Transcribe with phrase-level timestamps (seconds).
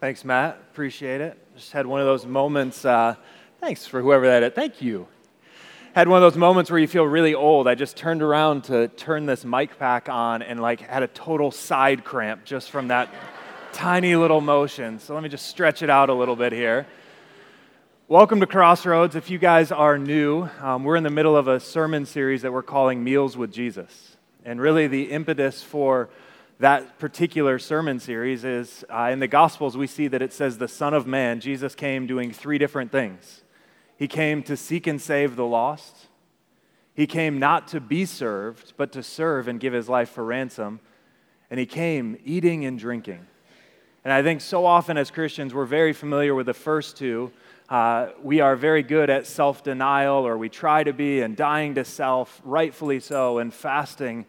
[0.00, 0.60] Thanks, Matt.
[0.70, 1.36] Appreciate it.
[1.56, 2.84] Just had one of those moments.
[2.84, 3.16] Uh,
[3.60, 4.52] thanks for whoever that is.
[4.52, 5.08] Thank you.
[5.92, 7.66] Had one of those moments where you feel really old.
[7.66, 11.50] I just turned around to turn this mic pack on and like had a total
[11.50, 13.12] side cramp just from that
[13.72, 15.00] tiny little motion.
[15.00, 16.86] So let me just stretch it out a little bit here.
[18.06, 19.16] Welcome to Crossroads.
[19.16, 22.52] If you guys are new, um, we're in the middle of a sermon series that
[22.52, 24.16] we're calling Meals with Jesus.
[24.44, 26.08] And really, the impetus for
[26.60, 30.66] that particular sermon series is uh, in the Gospels, we see that it says the
[30.66, 33.42] Son of Man, Jesus came doing three different things.
[33.96, 36.08] He came to seek and save the lost,
[36.94, 40.80] he came not to be served, but to serve and give his life for ransom,
[41.48, 43.24] and he came eating and drinking.
[44.02, 47.30] And I think so often as Christians, we're very familiar with the first two.
[47.68, 51.76] Uh, we are very good at self denial, or we try to be, and dying
[51.76, 54.26] to self, rightfully so, and fasting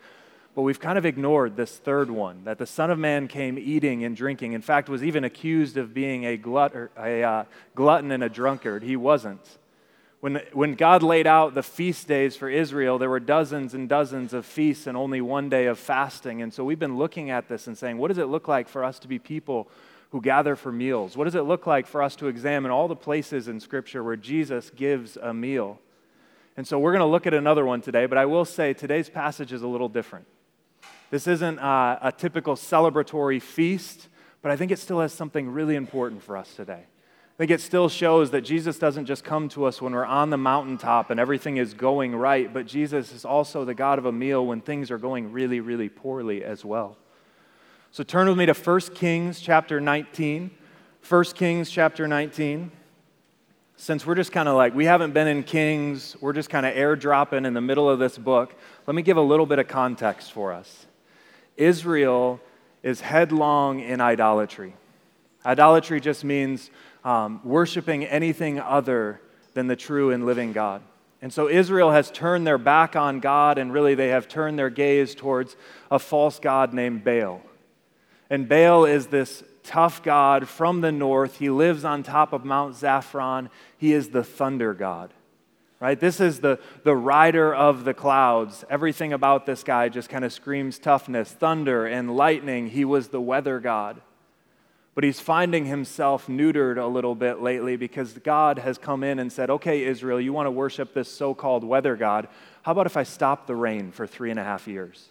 [0.55, 4.03] but we've kind of ignored this third one that the Son of Man came eating
[4.03, 4.53] and drinking.
[4.53, 7.43] In fact, was even accused of being a, glut, a uh,
[7.75, 8.83] glutton and a drunkard.
[8.83, 9.41] He wasn't.
[10.21, 14.33] When, when God laid out the feast days for Israel, there were dozens and dozens
[14.33, 16.41] of feasts and only one day of fasting.
[16.41, 18.83] And so we've been looking at this and saying, what does it look like for
[18.83, 19.69] us to be people
[20.11, 21.15] who gather for meals?
[21.15, 24.17] What does it look like for us to examine all the places in Scripture where
[24.17, 25.79] Jesus gives a meal?
[26.57, 29.09] And so we're going to look at another one today, but I will say today's
[29.09, 30.25] passage is a little different.
[31.09, 34.07] This isn't uh, a typical celebratory feast,
[34.41, 36.83] but I think it still has something really important for us today.
[36.83, 40.29] I think it still shows that Jesus doesn't just come to us when we're on
[40.29, 44.11] the mountaintop and everything is going right, but Jesus is also the God of a
[44.11, 46.97] meal when things are going really, really poorly as well.
[47.91, 50.51] So turn with me to 1 Kings chapter 19.
[51.07, 52.71] 1 Kings chapter 19.
[53.77, 56.75] Since we're just kind of like, we haven't been in Kings, we're just kind of
[56.75, 58.53] airdropping in the middle of this book,
[58.85, 60.87] let me give a little bit of context for us.
[61.59, 62.39] Israel
[62.81, 64.73] is headlong in idolatry.
[65.45, 66.71] Idolatry just means
[67.03, 69.21] um, worshiping anything other
[69.53, 70.81] than the true and living God.
[71.21, 74.69] And so Israel has turned their back on God, and really they have turned their
[74.69, 75.57] gaze towards
[75.91, 77.41] a false God named Baal.
[78.29, 81.39] And Baal is this tough God from the north.
[81.39, 83.49] He lives on top of Mount Zaphon.
[83.77, 85.13] He is the thunder God
[85.79, 85.99] right?
[85.99, 88.65] This is the, the rider of the clouds.
[88.69, 92.67] Everything about this guy just kind of screams toughness, thunder, and lightning.
[92.67, 94.01] He was the weather god.
[94.95, 99.31] But he's finding himself neutered a little bit lately because God has come in and
[99.31, 102.27] said, okay, Israel, you want to worship this so called weather god.
[102.63, 105.07] How about if I stop the rain for three and a half years?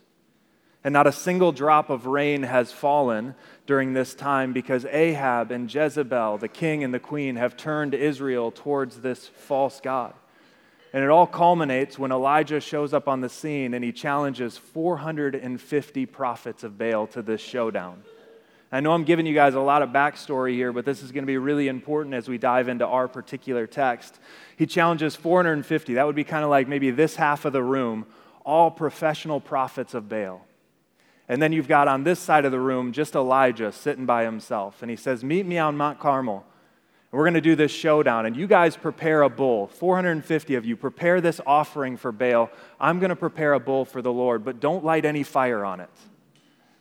[0.84, 3.34] And not a single drop of rain has fallen
[3.66, 8.50] during this time because Ahab and Jezebel, the king and the queen, have turned Israel
[8.50, 10.12] towards this false God.
[10.92, 16.06] And it all culminates when Elijah shows up on the scene and he challenges 450
[16.06, 18.02] prophets of Baal to this showdown.
[18.70, 21.24] I know I'm giving you guys a lot of backstory here, but this is going
[21.24, 24.18] to be really important as we dive into our particular text.
[24.56, 25.94] He challenges 450.
[25.94, 28.06] That would be kind of like maybe this half of the room,
[28.44, 30.44] all professional prophets of Baal.
[31.28, 34.82] And then you've got on this side of the room just Elijah sitting by himself.
[34.82, 36.44] And he says, Meet me on Mount Carmel.
[37.10, 39.68] We're going to do this showdown, and you guys prepare a bull.
[39.68, 42.50] 450 of you prepare this offering for Baal.
[42.78, 45.80] I'm going to prepare a bull for the Lord, but don't light any fire on
[45.80, 45.88] it.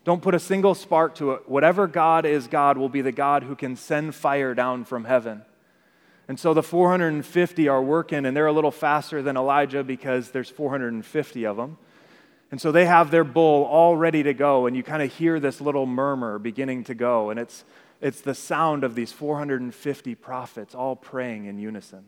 [0.04, 1.48] Don't put a single spark to it.
[1.48, 5.44] Whatever God is, God will be the God who can send fire down from heaven.
[6.28, 10.50] And so the 450 are working, and they're a little faster than Elijah because there's
[10.50, 11.78] 450 of them.
[12.52, 15.40] And so they have their bull all ready to go, and you kind of hear
[15.40, 17.64] this little murmur beginning to go, and it's
[18.02, 22.06] it's the sound of these 450 prophets all praying in unison.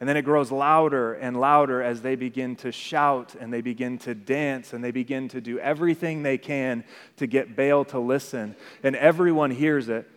[0.00, 3.98] And then it grows louder and louder as they begin to shout and they begin
[3.98, 6.84] to dance and they begin to do everything they can
[7.16, 8.56] to get Baal to listen.
[8.82, 10.10] And everyone hears it,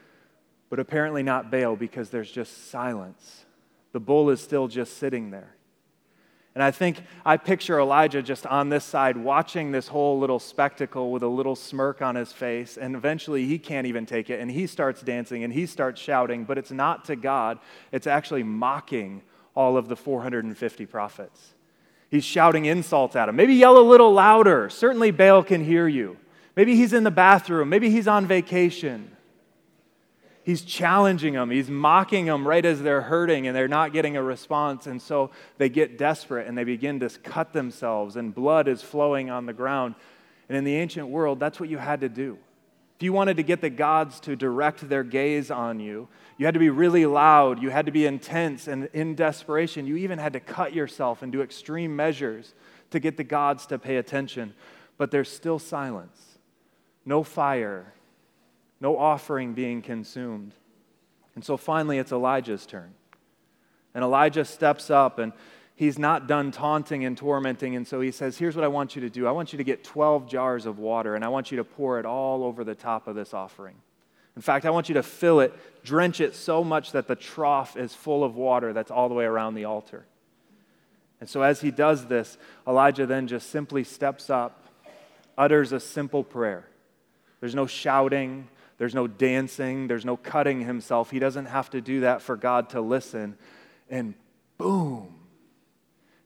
[0.69, 3.45] but apparently not Baal because there's just silence.
[3.91, 5.56] The bull is still just sitting there.
[6.57, 11.11] And I think I picture Elijah just on this side watching this whole little spectacle
[11.11, 12.77] with a little smirk on his face.
[12.77, 14.39] And eventually he can't even take it.
[14.39, 17.59] And he starts dancing and he starts shouting, but it's not to God,
[17.91, 19.21] it's actually mocking
[19.53, 21.53] all of the 450 prophets.
[22.09, 23.35] He's shouting insults at him.
[23.35, 24.67] Maybe yell a little louder.
[24.71, 26.17] Certainly Baal can hear you.
[26.55, 27.69] Maybe he's in the bathroom.
[27.69, 29.15] Maybe he's on vacation.
[30.47, 31.49] He's challenging them.
[31.49, 34.87] He's mocking them right as they're hurting and they're not getting a response.
[34.87, 39.29] And so they get desperate and they begin to cut themselves, and blood is flowing
[39.29, 39.95] on the ground.
[40.47, 42.37] And in the ancient world, that's what you had to do.
[42.95, 46.07] If you wanted to get the gods to direct their gaze on you,
[46.37, 49.97] you had to be really loud, you had to be intense, and in desperation, you
[49.97, 52.53] even had to cut yourself and do extreme measures
[52.91, 54.53] to get the gods to pay attention.
[54.97, 56.37] But there's still silence,
[57.05, 57.93] no fire,
[58.79, 60.53] no offering being consumed.
[61.35, 62.93] And so finally, it's Elijah's turn.
[63.93, 65.33] And Elijah steps up and
[65.75, 67.75] he's not done taunting and tormenting.
[67.75, 69.63] And so he says, Here's what I want you to do I want you to
[69.63, 72.75] get 12 jars of water and I want you to pour it all over the
[72.75, 73.75] top of this offering.
[74.35, 75.51] In fact, I want you to fill it,
[75.83, 79.25] drench it so much that the trough is full of water that's all the way
[79.25, 80.05] around the altar.
[81.19, 82.37] And so as he does this,
[82.67, 84.63] Elijah then just simply steps up,
[85.37, 86.67] utters a simple prayer.
[87.39, 88.47] There's no shouting,
[88.77, 91.09] there's no dancing, there's no cutting himself.
[91.09, 93.37] He doesn't have to do that for God to listen.
[93.89, 94.13] And
[94.57, 95.13] boom.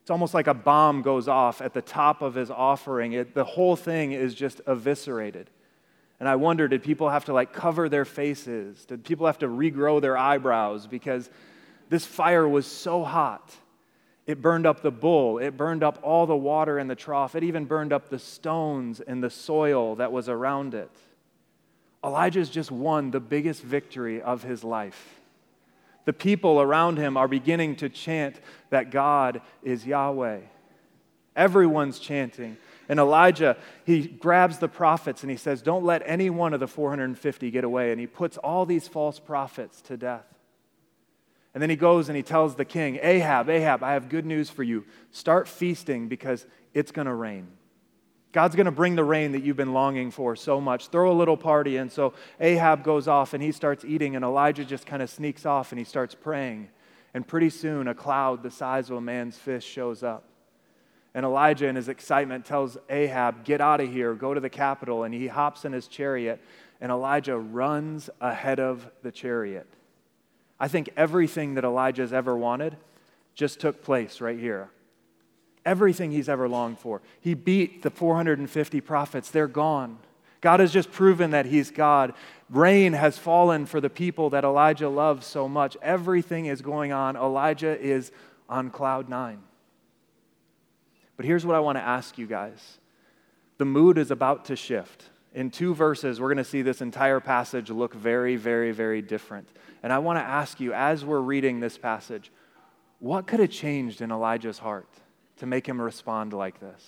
[0.01, 3.13] It's almost like a bomb goes off at the top of his offering.
[3.13, 5.49] It, the whole thing is just eviscerated.
[6.19, 8.85] And I wonder did people have to like cover their faces?
[8.85, 10.87] Did people have to regrow their eyebrows?
[10.87, 11.29] Because
[11.89, 13.55] this fire was so hot.
[14.27, 15.39] It burned up the bull.
[15.39, 17.35] It burned up all the water in the trough.
[17.35, 20.91] It even burned up the stones and the soil that was around it.
[22.03, 25.19] Elijah's just won the biggest victory of his life.
[26.05, 28.39] The people around him are beginning to chant
[28.71, 30.39] that God is Yahweh.
[31.35, 32.57] Everyone's chanting.
[32.89, 33.55] And Elijah,
[33.85, 37.63] he grabs the prophets and he says, Don't let any one of the 450 get
[37.63, 37.91] away.
[37.91, 40.25] And he puts all these false prophets to death.
[41.53, 44.49] And then he goes and he tells the king, Ahab, Ahab, I have good news
[44.49, 44.85] for you.
[45.11, 47.47] Start feasting because it's going to rain.
[48.31, 50.87] God's going to bring the rain that you've been longing for so much.
[50.87, 51.77] Throw a little party.
[51.77, 55.45] And so Ahab goes off and he starts eating, and Elijah just kind of sneaks
[55.45, 56.69] off and he starts praying.
[57.13, 60.23] And pretty soon, a cloud the size of a man's fist shows up.
[61.13, 65.03] And Elijah, in his excitement, tells Ahab, Get out of here, go to the capital.
[65.03, 66.41] And he hops in his chariot,
[66.79, 69.67] and Elijah runs ahead of the chariot.
[70.57, 72.77] I think everything that Elijah's ever wanted
[73.35, 74.69] just took place right here
[75.65, 77.01] everything he's ever longed for.
[77.19, 79.97] He beat the 450 prophets, they're gone.
[80.41, 82.13] God has just proven that he's God.
[82.49, 85.77] Rain has fallen for the people that Elijah loves so much.
[85.83, 87.15] Everything is going on.
[87.15, 88.11] Elijah is
[88.49, 89.43] on cloud nine.
[91.15, 92.79] But here's what I want to ask you guys
[93.59, 95.09] the mood is about to shift.
[95.33, 99.47] In two verses, we're going to see this entire passage look very, very, very different.
[99.83, 102.31] And I want to ask you, as we're reading this passage,
[102.99, 104.89] what could have changed in Elijah's heart?
[105.37, 106.83] To make him respond like this?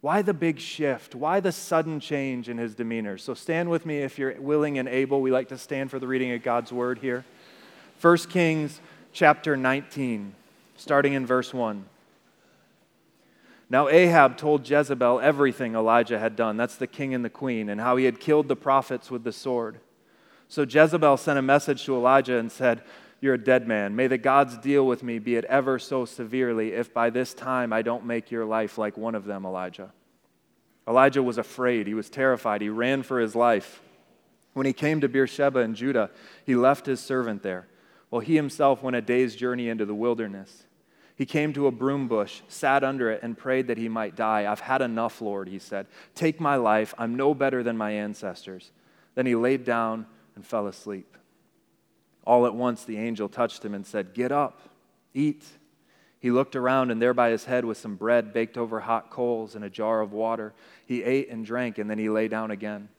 [0.00, 1.14] Why the big shift?
[1.14, 3.18] Why the sudden change in his demeanor?
[3.18, 5.20] So stand with me if you're willing and able.
[5.20, 7.24] We like to stand for the reading of God's word here.
[8.00, 8.80] 1 Kings
[9.12, 10.34] chapter 19,
[10.76, 11.84] starting in verse 1.
[13.68, 16.56] Now Ahab told Jezebel everything Elijah had done.
[16.56, 19.32] That's the king and the queen, and how he had killed the prophets with the
[19.32, 19.78] sword.
[20.48, 22.82] So Jezebel sent a message to Elijah and said,
[23.20, 23.94] you're a dead man.
[23.94, 27.72] May the gods deal with me, be it ever so severely, if by this time
[27.72, 29.92] I don't make your life like one of them, Elijah.
[30.88, 31.86] Elijah was afraid.
[31.86, 32.62] He was terrified.
[32.62, 33.82] He ran for his life.
[34.54, 36.10] When he came to Beersheba in Judah,
[36.44, 37.68] he left his servant there,
[38.08, 40.64] while he himself went a day's journey into the wilderness.
[41.14, 44.50] He came to a broom bush, sat under it, and prayed that he might die.
[44.50, 45.86] I've had enough, Lord, he said.
[46.14, 46.94] Take my life.
[46.96, 48.72] I'm no better than my ancestors.
[49.14, 51.18] Then he laid down and fell asleep.
[52.24, 54.60] All at once the angel touched him and said, Get up,
[55.14, 55.44] eat.
[56.18, 59.54] He looked around, and there by his head was some bread baked over hot coals
[59.54, 60.52] and a jar of water.
[60.84, 62.90] He ate and drank, and then he lay down again.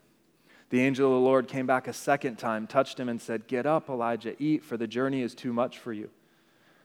[0.71, 3.65] The angel of the Lord came back a second time, touched him, and said, Get
[3.65, 6.09] up, Elijah, eat, for the journey is too much for you.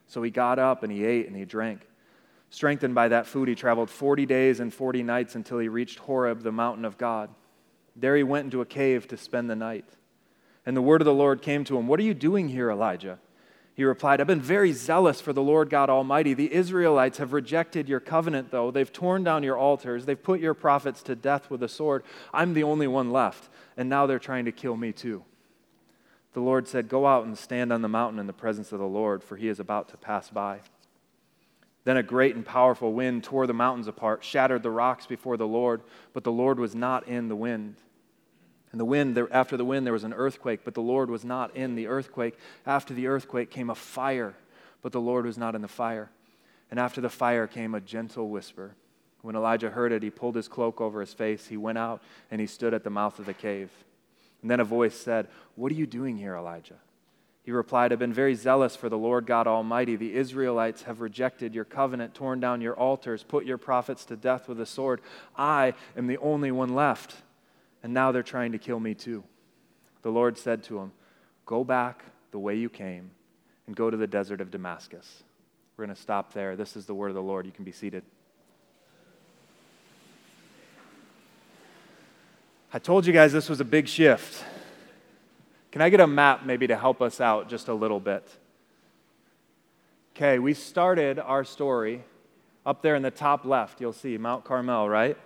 [0.09, 1.87] So he got up and he ate and he drank.
[2.51, 6.43] Strengthened by that food, he traveled 40 days and 40 nights until he reached Horeb,
[6.43, 7.31] the mountain of God.
[7.95, 9.85] There he went into a cave to spend the night.
[10.67, 13.19] And the word of the Lord came to him What are you doing here, Elijah?
[13.75, 16.33] He replied, I've been very zealous for the Lord God Almighty.
[16.33, 18.71] The Israelites have rejected your covenant, though.
[18.71, 20.07] They've torn down your altars.
[20.07, 22.03] They've put your prophets to death with a sword.
[22.33, 25.25] I'm the only one left, and now they're trying to kill me too.
[26.33, 28.87] The Lord said, Go out and stand on the mountain in the presence of the
[28.87, 30.61] Lord, for he is about to pass by.
[31.85, 35.47] Then a great and powerful wind tore the mountains apart, shattered the rocks before the
[35.47, 35.83] Lord,
[36.15, 37.77] but the Lord was not in the wind.
[38.77, 41.25] And the wind, there, after the wind, there was an earthquake, but the Lord was
[41.25, 42.39] not in the earthquake.
[42.67, 44.35] After the earthquake came a fire,
[44.83, 46.11] but the Lord was not in the fire.
[46.71, 48.75] And after the fire came a gentle whisper.
[49.23, 51.47] When Elijah heard it, he pulled his cloak over his face.
[51.47, 53.71] He went out and he stood at the mouth of the cave.
[54.43, 56.77] And then a voice said, What are you doing here, Elijah?
[57.45, 59.97] He replied, I've been very zealous for the Lord God Almighty.
[59.97, 64.49] The Israelites have rejected your covenant, torn down your altars, put your prophets to death
[64.49, 65.01] with a sword.
[65.35, 67.17] I am the only one left
[67.87, 69.23] and now they're trying to kill me too.
[70.03, 70.91] The Lord said to him,
[71.45, 72.03] Go back
[72.33, 73.13] the way you came
[73.69, 75.23] and go to the desert of Damascus.
[75.77, 76.57] We're going to stop there.
[76.57, 77.47] This is the word of the Lord.
[77.47, 78.03] You can be seated.
[82.73, 84.43] I told you guys this was a big shift.
[85.71, 88.29] Can I get a map maybe to help us out just a little bit?
[90.17, 92.03] Okay, we started our story
[92.67, 93.81] up there in the top left.
[93.81, 95.17] You'll see Mount Carmel, right?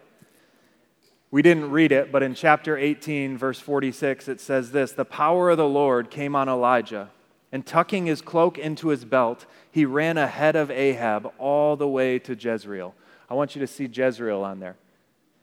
[1.31, 5.51] We didn't read it, but in chapter 18, verse 46, it says this The power
[5.51, 7.11] of the Lord came on Elijah,
[7.53, 12.19] and tucking his cloak into his belt, he ran ahead of Ahab all the way
[12.21, 12.95] to Jezreel.
[13.29, 14.77] I want you to see Jezreel on there.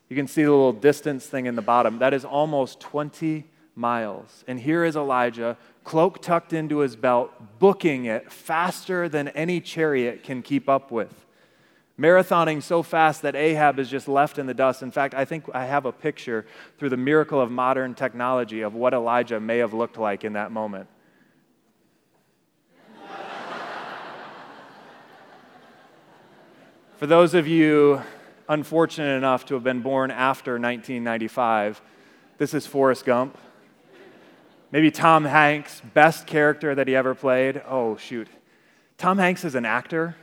[0.09, 1.99] You can see the little distance thing in the bottom.
[1.99, 4.43] That is almost 20 miles.
[4.47, 10.23] And here is Elijah, cloak tucked into his belt, booking it faster than any chariot
[10.23, 11.26] can keep up with.
[11.99, 14.83] Marathoning so fast that Ahab is just left in the dust.
[14.83, 16.45] In fact, I think I have a picture
[16.77, 20.51] through the miracle of modern technology of what Elijah may have looked like in that
[20.51, 20.87] moment.
[26.97, 28.01] For those of you
[28.49, 31.81] unfortunate enough to have been born after 1995,
[32.37, 33.37] this is Forrest Gump.
[34.71, 37.61] Maybe Tom Hanks, best character that he ever played.
[37.67, 38.27] Oh, shoot.
[38.97, 40.15] Tom Hanks is an actor.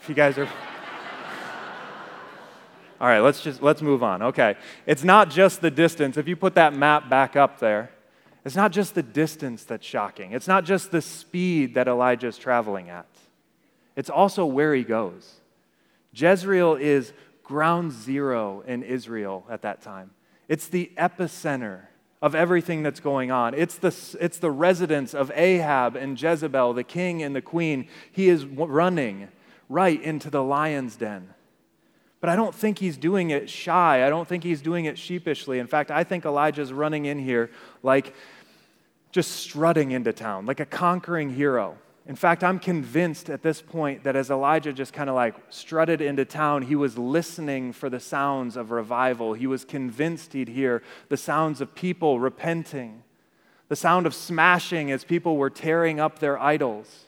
[0.00, 0.48] If you guys are.
[3.00, 4.22] All right, let's just let's move on.
[4.22, 4.56] Okay.
[4.86, 6.16] It's not just the distance.
[6.16, 7.90] If you put that map back up there,
[8.44, 10.32] it's not just the distance that's shocking.
[10.32, 13.06] It's not just the speed that Elijah is traveling at.
[13.94, 15.40] It's also where he goes.
[16.14, 17.12] Jezreel is
[17.44, 20.10] ground zero in Israel at that time.
[20.48, 21.82] It's the epicenter
[22.20, 23.54] of everything that's going on.
[23.54, 27.86] It's the, it's the residence of Ahab and Jezebel, the king and the queen.
[28.10, 29.28] He is running
[29.68, 31.34] right into the lion's den.
[32.20, 34.04] But I don't think he's doing it shy.
[34.04, 35.58] I don't think he's doing it sheepishly.
[35.58, 37.50] In fact, I think Elijah's running in here
[37.82, 38.14] like
[39.12, 41.78] just strutting into town, like a conquering hero.
[42.06, 46.00] In fact, I'm convinced at this point that as Elijah just kind of like strutted
[46.00, 49.34] into town, he was listening for the sounds of revival.
[49.34, 53.02] He was convinced he'd hear the sounds of people repenting,
[53.68, 57.07] the sound of smashing as people were tearing up their idols,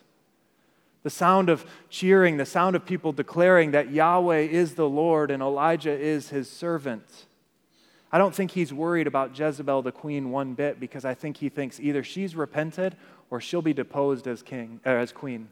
[1.03, 5.43] the sound of cheering, the sound of people declaring that Yahweh is the Lord and
[5.43, 7.27] Elijah is his servant.
[8.13, 11.49] I don't think he's worried about Jezebel the queen one bit because I think he
[11.49, 12.97] thinks either she's repented
[13.31, 15.49] or she'll be deposed as king or as queen.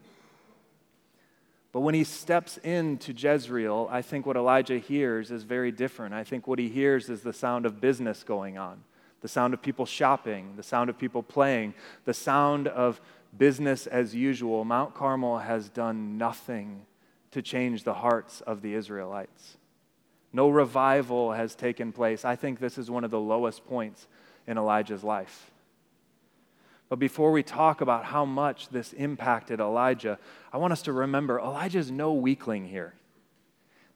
[1.71, 6.14] But when he steps into Jezreel, I think what Elijah hears is very different.
[6.14, 8.83] I think what he hears is the sound of business going on,
[9.21, 11.75] the sound of people shopping, the sound of people playing,
[12.05, 13.00] the sound of
[13.37, 14.64] business as usual.
[14.64, 16.87] Mount Carmel has done nothing
[17.30, 19.56] to change the hearts of the Israelites.
[20.32, 22.25] No revival has taken place.
[22.25, 24.06] I think this is one of the lowest points
[24.47, 25.50] in Elijah's life.
[26.88, 30.18] But before we talk about how much this impacted Elijah,
[30.52, 32.94] I want us to remember Elijah is no weakling here.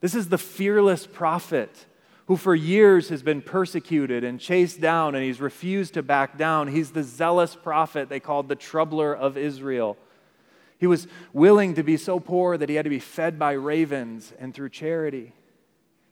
[0.01, 1.87] This is the fearless prophet
[2.33, 6.67] who for years has been persecuted and chased down, and he's refused to back down.
[6.67, 9.99] He's the zealous prophet they called the troubler of Israel.
[10.79, 14.33] He was willing to be so poor that he had to be fed by ravens
[14.39, 15.35] and through charity.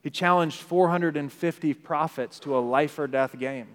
[0.03, 3.69] He challenged 450 prophets to a life or death game.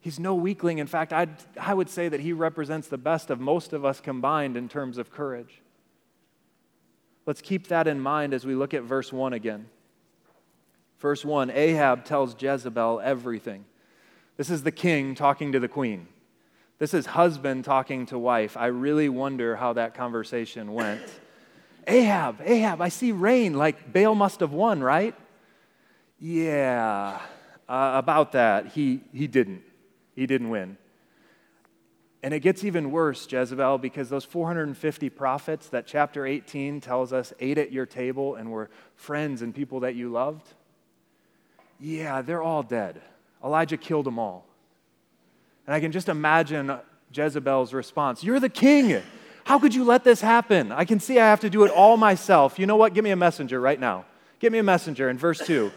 [0.00, 0.78] He's no weakling.
[0.78, 4.00] In fact, I'd, I would say that he represents the best of most of us
[4.00, 5.60] combined in terms of courage.
[7.26, 9.66] Let's keep that in mind as we look at verse 1 again.
[11.00, 13.64] Verse 1 Ahab tells Jezebel everything.
[14.36, 16.06] This is the king talking to the queen.
[16.78, 18.56] This is husband talking to wife.
[18.56, 21.02] I really wonder how that conversation went.
[21.86, 25.14] Ahab, Ahab, I see rain like Baal must have won, right?
[26.18, 27.20] Yeah,
[27.68, 28.68] uh, about that.
[28.68, 29.62] He, he didn't.
[30.14, 30.76] He didn't win.
[32.22, 37.32] And it gets even worse, Jezebel, because those 450 prophets that chapter 18 tells us
[37.40, 40.46] ate at your table and were friends and people that you loved,
[41.80, 43.00] yeah, they're all dead.
[43.42, 44.46] Elijah killed them all.
[45.66, 46.78] And I can just imagine
[47.12, 49.02] Jezebel's response You're the king.
[49.44, 50.70] How could you let this happen?
[50.70, 52.58] I can see I have to do it all myself.
[52.58, 52.94] You know what?
[52.94, 54.04] Give me a messenger right now.
[54.38, 55.10] Give me a messenger.
[55.10, 55.72] In verse 2,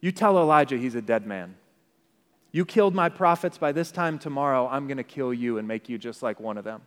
[0.00, 1.54] you tell Elijah he's a dead man.
[2.52, 3.58] You killed my prophets.
[3.58, 6.58] By this time tomorrow, I'm going to kill you and make you just like one
[6.58, 6.82] of them.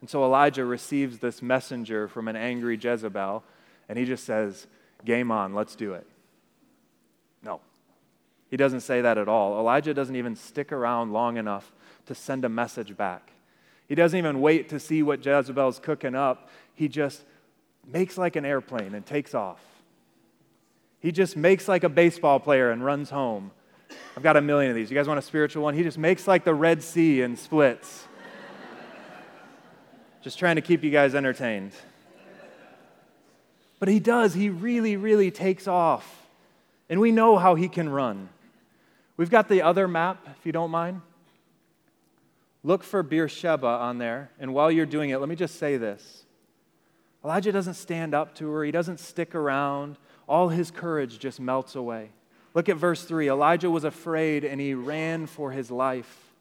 [0.00, 3.42] And so Elijah receives this messenger from an angry Jezebel,
[3.88, 4.68] and he just says,
[5.04, 6.06] Game on, let's do it.
[8.50, 9.58] He doesn't say that at all.
[9.58, 11.72] Elijah doesn't even stick around long enough
[12.06, 13.32] to send a message back.
[13.88, 16.48] He doesn't even wait to see what Jezebel's cooking up.
[16.74, 17.22] He just
[17.86, 19.60] makes like an airplane and takes off.
[21.00, 23.50] He just makes like a baseball player and runs home.
[24.16, 24.90] I've got a million of these.
[24.90, 25.74] You guys want a spiritual one?
[25.74, 28.06] He just makes like the Red Sea and splits.
[30.22, 31.72] just trying to keep you guys entertained.
[33.78, 34.34] But he does.
[34.34, 36.26] He really, really takes off.
[36.90, 38.28] And we know how he can run.
[39.18, 41.02] We've got the other map, if you don't mind.
[42.62, 44.30] look for Beersheba on there.
[44.38, 46.24] And while you're doing it, let me just say this
[47.24, 49.98] Elijah doesn't stand up to her, he doesn't stick around.
[50.28, 52.10] All his courage just melts away.
[52.54, 53.28] Look at verse 3.
[53.28, 56.32] Elijah was afraid and he ran for his life.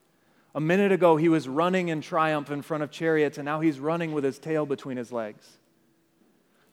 [0.54, 3.80] A minute ago, he was running in triumph in front of chariots, and now he's
[3.80, 5.48] running with his tail between his legs.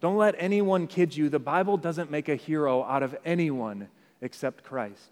[0.00, 1.28] Don't let anyone kid you.
[1.28, 3.88] The Bible doesn't make a hero out of anyone
[4.20, 5.11] except Christ.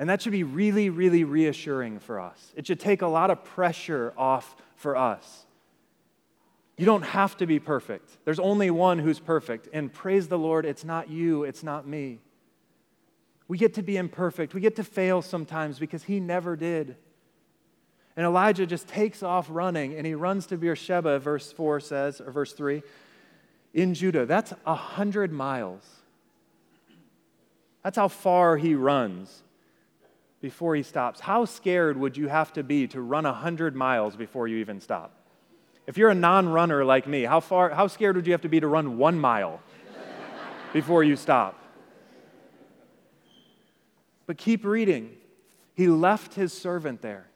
[0.00, 2.54] And that should be really, really reassuring for us.
[2.56, 5.44] It should take a lot of pressure off for us.
[6.78, 8.16] You don't have to be perfect.
[8.24, 9.68] There's only one who's perfect.
[9.74, 12.18] And praise the Lord, it's not you, it's not me.
[13.46, 14.54] We get to be imperfect.
[14.54, 16.96] We get to fail sometimes because he never did.
[18.16, 22.32] And Elijah just takes off running and he runs to Beersheba, verse 4 says, or
[22.32, 22.82] verse 3,
[23.74, 24.24] in Judah.
[24.24, 25.82] That's a hundred miles.
[27.82, 29.42] That's how far he runs
[30.40, 31.20] before he stops.
[31.20, 34.80] How scared would you have to be to run a hundred miles before you even
[34.80, 35.14] stop?
[35.86, 38.60] If you're a non-runner like me, how far how scared would you have to be
[38.60, 39.60] to run one mile
[40.72, 41.58] before you stop?
[44.26, 45.16] But keep reading.
[45.74, 47.26] He left his servant there.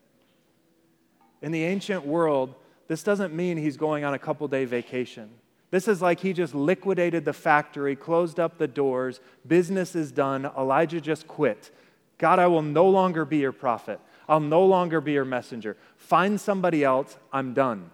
[1.43, 2.55] In the ancient world,
[2.89, 5.31] this doesn't mean he's going on a couple day vacation.
[5.71, 10.49] This is like he just liquidated the factory, closed up the doors, business is done,
[10.57, 11.73] Elijah just quit.
[12.19, 14.01] God, I will no longer be your prophet.
[14.29, 15.77] I'll no longer be your messenger.
[15.97, 17.91] Find somebody else, I'm done.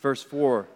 [0.00, 0.68] Verse 4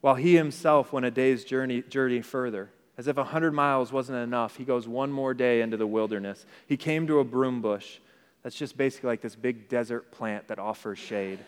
[0.00, 4.18] While he himself went a day's journey, journey further, as if a hundred miles wasn't
[4.18, 6.46] enough, he goes one more day into the wilderness.
[6.66, 7.98] He came to a broom bush.
[8.42, 11.40] That's just basically like this big desert plant that offers shade.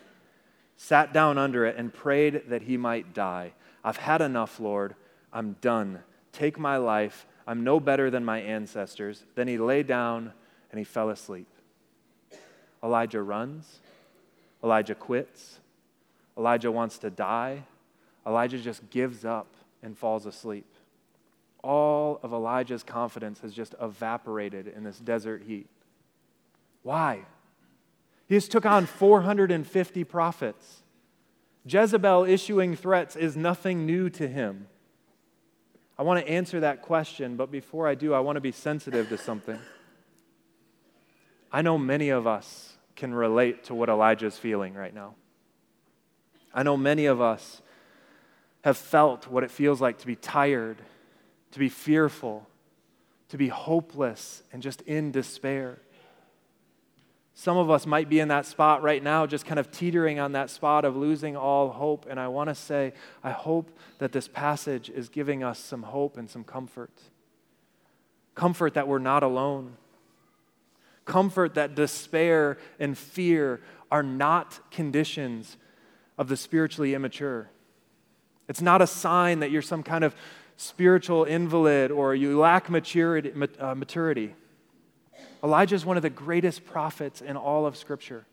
[0.77, 3.53] Sat down under it and prayed that he might die.
[3.85, 4.95] I've had enough, Lord.
[5.33, 6.01] I'm done.
[6.33, 7.27] Take my life.
[7.47, 9.25] I'm no better than my ancestors.
[9.35, 10.33] Then he lay down
[10.71, 11.47] and he fell asleep.
[12.83, 13.81] Elijah runs.
[14.63, 15.61] Elijah quits.
[16.37, 17.63] Elijah wants to die.
[18.27, 19.47] Elijah just gives up
[19.83, 20.67] and falls asleep.
[21.63, 25.69] All of Elijah's confidence has just evaporated in this desert heat.
[26.83, 27.21] Why?
[28.29, 30.83] He just took on 450 prophets.
[31.65, 34.69] Jezebel issuing threats is nothing new to him.
[35.99, 39.09] I want to answer that question, but before I do, I want to be sensitive
[39.09, 39.59] to something.
[41.51, 45.15] I know many of us can relate to what Elijah's feeling right now.
[46.53, 47.63] I know many of us
[48.63, 50.79] have felt what it feels like to be tired,
[51.53, 52.47] to be fearful,
[53.29, 55.79] to be hopeless, and just in despair.
[57.39, 60.33] Some of us might be in that spot right now, just kind of teetering on
[60.33, 62.07] that spot of losing all hope.
[62.09, 66.17] And I want to say, I hope that this passage is giving us some hope
[66.17, 66.91] and some comfort.
[68.35, 69.77] Comfort that we're not alone.
[71.05, 75.59] Comfort that despair and fear are not conditions
[76.17, 77.51] of the spiritually immature.
[78.49, 80.15] It's not a sign that you're some kind of
[80.57, 83.31] spiritual invalid or you lack maturity.
[83.61, 84.35] Uh, maturity.
[85.43, 88.27] Elijah is one of the greatest prophets in all of Scripture.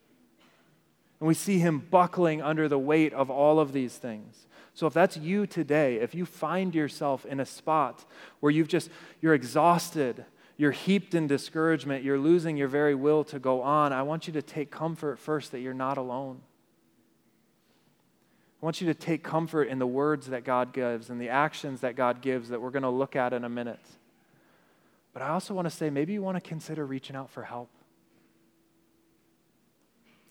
[1.20, 4.48] And we see him buckling under the weight of all of these things.
[4.74, 8.04] So if that's you today, if you find yourself in a spot
[8.39, 8.89] where you've just,
[9.22, 10.26] you're exhausted,
[10.58, 14.34] you're heaped in discouragement, you're losing your very will to go on, I want you
[14.34, 16.42] to take comfort first that you're not alone.
[18.62, 21.82] I want you to take comfort in the words that God gives and the actions
[21.82, 23.86] that God gives that we're going to look at in a minute.
[25.13, 27.69] But I also want to say maybe you want to consider reaching out for help.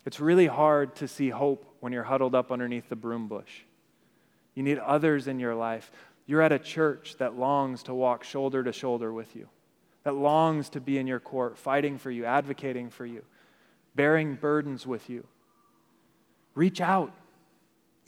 [0.05, 3.62] It's really hard to see hope when you're huddled up underneath the broom bush.
[4.55, 5.92] You need others in your life.
[6.27, 9.49] You're at a church that longs to walk shoulder to shoulder with you,
[10.03, 13.25] that longs to be in your court, fighting for you, advocating for you,
[13.95, 15.27] bearing burdens with you.
[16.55, 17.12] Reach out.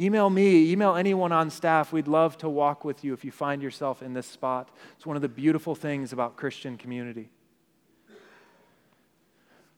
[0.00, 1.92] Email me, email anyone on staff.
[1.92, 4.70] We'd love to walk with you if you find yourself in this spot.
[4.96, 7.30] It's one of the beautiful things about Christian community.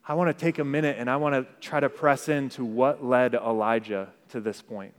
[0.07, 3.03] I want to take a minute and I want to try to press into what
[3.03, 4.93] led Elijah to this point.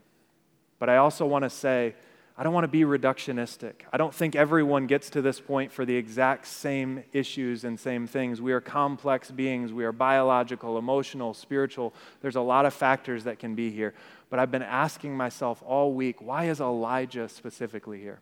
[0.78, 1.94] But I also want to say,
[2.40, 3.80] I don't want to be reductionistic.
[3.92, 8.06] I don't think everyone gets to this point for the exact same issues and same
[8.06, 8.40] things.
[8.40, 9.72] We are complex beings.
[9.72, 11.92] We are biological, emotional, spiritual.
[12.20, 13.92] There's a lot of factors that can be here.
[14.30, 18.20] But I've been asking myself all week, why is Elijah specifically here?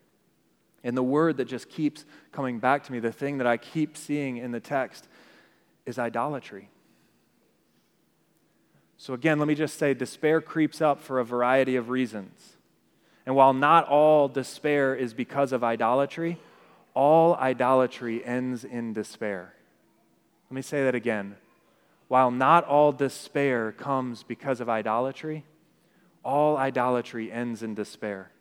[0.83, 3.95] And the word that just keeps coming back to me, the thing that I keep
[3.95, 5.07] seeing in the text,
[5.85, 6.69] is idolatry.
[8.97, 12.56] So, again, let me just say despair creeps up for a variety of reasons.
[13.27, 16.39] And while not all despair is because of idolatry,
[16.93, 19.53] all idolatry ends in despair.
[20.49, 21.35] Let me say that again.
[22.07, 25.43] while not all despair comes because of idolatry,
[26.23, 28.31] all idolatry ends in despair.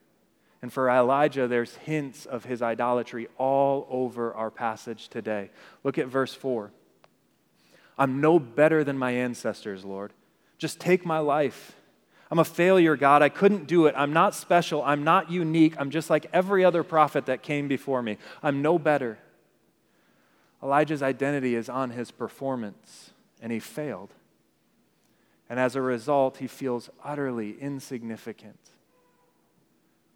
[0.63, 5.51] And for Elijah, there's hints of his idolatry all over our passage today.
[5.85, 6.71] Look at verse 4.
[7.99, 10.13] I'm no better than my ancestors, Lord.
[10.59, 11.75] Just take my life.
[12.31, 13.23] I'm a failure, God.
[13.23, 13.95] I couldn't do it.
[13.97, 14.83] I'm not special.
[14.83, 15.75] I'm not unique.
[15.79, 18.19] I'm just like every other prophet that came before me.
[18.43, 19.19] I'm no better.
[20.63, 23.11] Elijah's identity is on his performance,
[23.41, 24.11] and he failed.
[25.49, 28.59] And as a result, he feels utterly insignificant,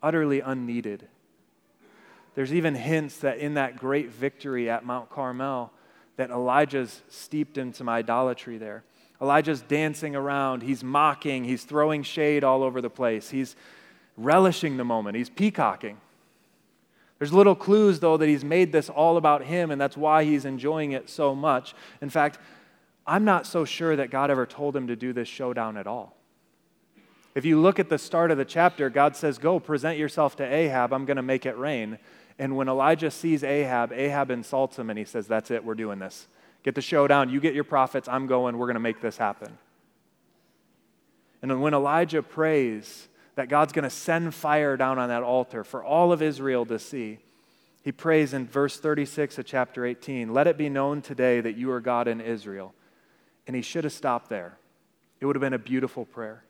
[0.03, 1.07] utterly unneeded.
[2.35, 5.71] There's even hints that in that great victory at Mount Carmel,
[6.17, 8.83] that Elijah's steeped in some idolatry there.
[9.21, 13.55] Elijah's dancing around, he's mocking, he's throwing shade all over the place, he's
[14.17, 15.99] relishing the moment, he's peacocking.
[17.19, 20.47] There's little clues, though, that he's made this all about him, and that's why he's
[20.47, 21.75] enjoying it so much.
[22.01, 22.39] In fact,
[23.07, 26.17] I'm not so sure that God ever told him to do this showdown at all.
[27.35, 30.45] If you look at the start of the chapter, God says, Go, present yourself to
[30.45, 31.99] Ahab, I'm going to make it rain.
[32.39, 35.99] And when Elijah sees Ahab, Ahab insults him and he says, That's it, we're doing
[35.99, 36.27] this.
[36.63, 39.57] Get the showdown, you get your prophets, I'm going, we're going to make this happen.
[41.43, 45.83] And when Elijah prays, that God's going to send fire down on that altar for
[45.83, 47.21] all of Israel to see.
[47.83, 51.71] He prays in verse 36 of chapter 18 Let it be known today that you
[51.71, 52.75] are God in Israel.
[53.47, 54.59] And he should have stopped there.
[55.21, 56.45] It would have been a beautiful prayer.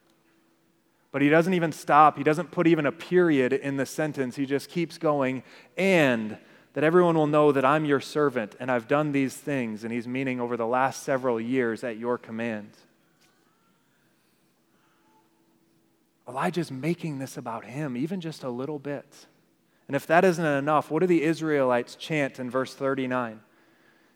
[1.12, 2.18] But he doesn't even stop.
[2.18, 4.36] He doesn't put even a period in the sentence.
[4.36, 5.42] He just keeps going.
[5.76, 6.38] And
[6.74, 9.82] that everyone will know that I'm your servant and I've done these things.
[9.82, 12.70] And he's meaning over the last several years at your command.
[16.28, 19.26] Elijah's making this about him, even just a little bit.
[19.88, 23.40] And if that isn't enough, what do the Israelites chant in verse 39?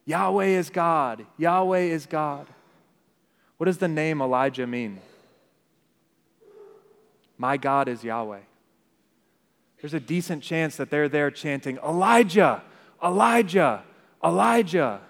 [0.04, 1.26] Yahweh is God.
[1.36, 2.46] Yahweh is God.
[3.56, 5.00] What does the name Elijah mean?
[7.36, 8.40] My God is Yahweh.
[9.84, 12.62] There's a decent chance that they're there chanting, Elijah,
[13.04, 13.84] Elijah,
[14.24, 15.02] Elijah.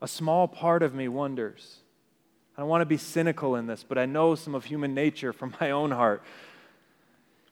[0.00, 1.78] A small part of me wonders
[2.56, 5.32] I don't want to be cynical in this, but I know some of human nature
[5.32, 6.22] from my own heart.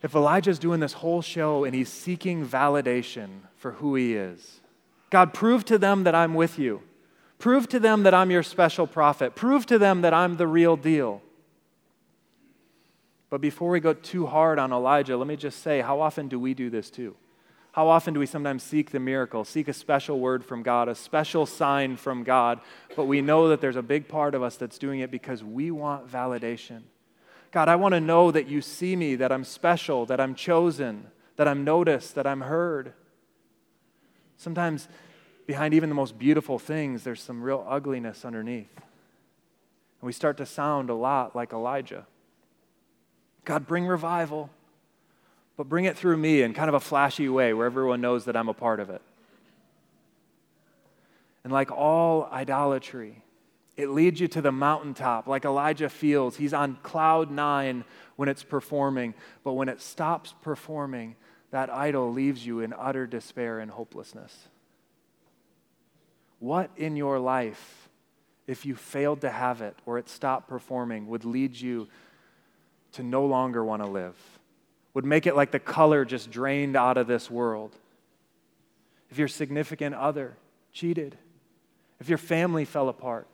[0.05, 4.61] If Elijah's doing this whole show and he's seeking validation for who he is,
[5.11, 6.81] God, prove to them that I'm with you.
[7.41, 9.35] Prove to them that I'm your special prophet.
[9.35, 11.23] Prove to them that I'm the real deal.
[13.33, 16.39] But before we go too hard on Elijah, let me just say how often do
[16.39, 17.17] we do this too?
[17.73, 20.95] How often do we sometimes seek the miracle, seek a special word from God, a
[20.95, 22.61] special sign from God,
[22.95, 25.71] but we know that there's a big part of us that's doing it because we
[25.71, 26.83] want validation.
[27.53, 31.07] God, I want to know that you see me, that I'm special, that I'm chosen,
[31.37, 32.93] that I'm noticed, that I'm heard.
[34.37, 34.89] Sometimes
[35.47, 38.77] behind even the most beautiful things, there's some real ugliness underneath.
[38.77, 42.07] And we start to sound a lot like Elijah.
[43.45, 44.51] God, bring revival
[45.57, 48.37] but bring it through me in kind of a flashy way where everyone knows that
[48.37, 49.03] I'm a part of it.
[51.45, 53.23] And like all idolatry,
[53.77, 56.37] it leads you to the mountaintop, like Elijah feels.
[56.37, 57.85] He's on cloud nine
[58.17, 61.17] when it's performing, but when it stops performing,
[61.51, 64.49] that idol leaves you in utter despair and hopelessness.
[66.39, 67.89] What in your life,
[68.47, 71.89] if you failed to have it or it stopped performing, would lead you
[72.93, 74.17] to no longer want to live?
[74.95, 77.75] would make it like the color just drained out of this world.
[79.11, 80.37] If your significant other
[80.73, 81.17] cheated,
[82.01, 83.29] if your family fell apart,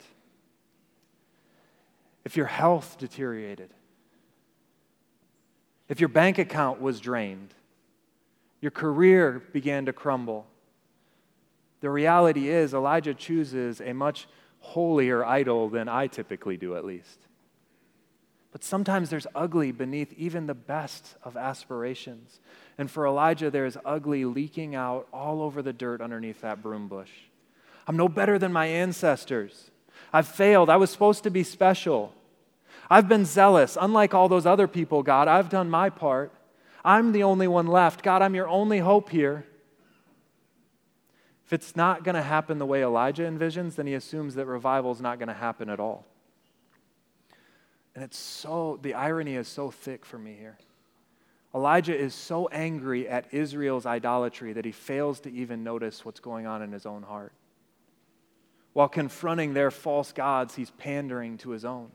[2.25, 3.71] if your health deteriorated,
[5.89, 7.55] if your bank account was drained,
[8.61, 10.47] your career began to crumble.
[11.81, 14.27] The reality is, Elijah chooses a much
[14.61, 17.28] holier idol than I typically do, at least.
[18.59, 22.41] But sometimes there's ugly beneath even the best of aspirations.
[22.77, 26.89] And for Elijah, there is ugly leaking out all over the dirt underneath that broom
[26.89, 27.13] bush.
[27.87, 29.71] I'm no better than my ancestors.
[30.13, 30.71] I've failed.
[30.71, 32.13] I was supposed to be special.
[32.91, 33.79] I've been zealous.
[33.81, 36.33] Unlike all those other people, God, I've done my part.
[36.85, 38.03] I'm the only one left.
[38.03, 39.47] God, I'm your only hope here.
[41.47, 44.91] If it's not going to happen the way Elijah envisions, then he assumes that revival
[44.91, 46.07] is not going to happen at all.
[47.99, 50.57] And it's so, the irony is so thick for me here.
[51.53, 56.47] Elijah is so angry at Israel's idolatry that he fails to even notice what's going
[56.47, 57.33] on in his own heart.
[58.73, 61.91] While confronting their false gods, he's pandering to his own.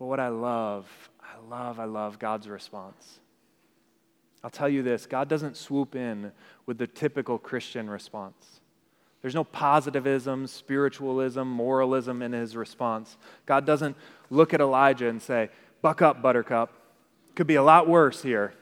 [0.00, 0.88] But what I love,
[1.22, 3.20] I love, I love God's response.
[4.42, 6.32] I'll tell you this God doesn't swoop in
[6.66, 8.62] with the typical Christian response.
[9.24, 13.16] There's no positivism, spiritualism, moralism in his response.
[13.46, 13.96] God doesn't
[14.28, 15.48] look at Elijah and say,
[15.80, 16.70] Buck up, buttercup.
[17.34, 18.52] Could be a lot worse here.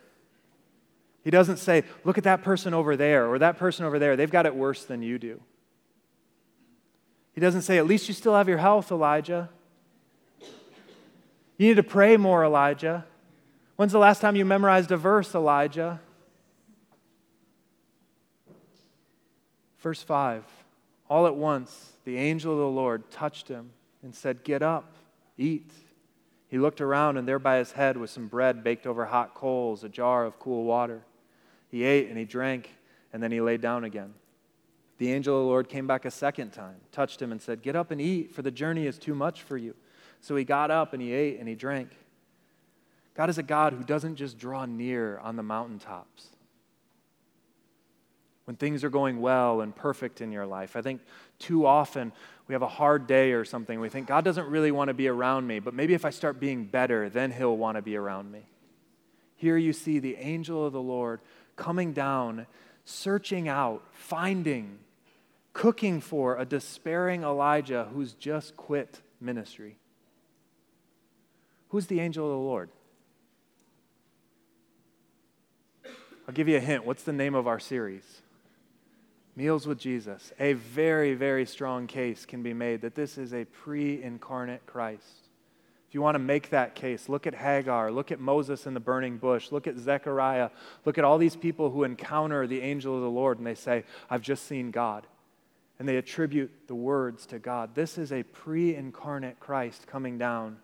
[1.25, 4.15] He doesn't say, Look at that person over there or that person over there.
[4.15, 5.41] They've got it worse than you do.
[7.35, 9.51] He doesn't say, At least you still have your health, Elijah.
[11.59, 13.05] You need to pray more, Elijah.
[13.75, 16.01] When's the last time you memorized a verse, Elijah?
[19.83, 20.45] Verse 5
[21.11, 23.71] All at once, the angel of the Lord touched him
[24.03, 24.95] and said, Get up,
[25.37, 25.73] eat.
[26.49, 29.85] He looked around, and there by his head was some bread baked over hot coals,
[29.85, 31.03] a jar of cool water.
[31.69, 32.71] He ate and he drank,
[33.13, 34.15] and then he lay down again.
[34.99, 37.75] The angel of the Lord came back a second time, touched him, and said, Get
[37.75, 39.75] up and eat, for the journey is too much for you.
[40.21, 41.91] So he got up and he ate and he drank.
[43.15, 46.29] God is a God who doesn't just draw near on the mountaintops
[48.45, 50.77] when things are going well and perfect in your life.
[50.77, 51.01] I think
[51.39, 52.13] too often
[52.49, 53.79] we have a hard day or something.
[53.79, 56.41] We think God doesn't really want to be around me, but maybe if I start
[56.41, 58.47] being better, then He'll want to be around me.
[59.37, 61.21] Here you see the angel of the Lord
[61.57, 62.47] coming down,
[62.85, 64.79] searching out, finding,
[65.53, 69.77] cooking for a despairing Elijah who's just quit ministry.
[71.69, 72.71] Who's the angel of the Lord?
[76.29, 76.87] I'll give you a hint.
[76.87, 78.22] What's the name of our series?
[79.35, 83.45] Meals with Jesus, a very, very strong case can be made that this is a
[83.47, 85.29] pre incarnate Christ.
[85.89, 88.81] If you want to make that case, look at Hagar, look at Moses in the
[88.81, 90.51] burning bush, look at Zechariah,
[90.85, 93.85] look at all these people who encounter the angel of the Lord and they say,
[94.09, 95.07] I've just seen God.
[95.79, 97.75] And they attribute the words to God.
[97.75, 100.59] This is a pre incarnate Christ coming down.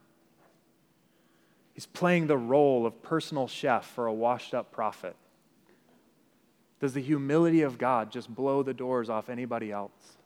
[1.74, 5.16] He's playing the role of personal chef for a washed up prophet.
[6.80, 10.18] Does the humility of God just blow the doors off anybody else?